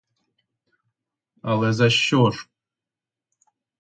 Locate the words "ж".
2.31-2.49